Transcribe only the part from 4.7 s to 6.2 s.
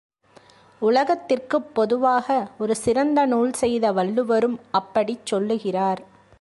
அப்படிச் சொல்லுகிறார்.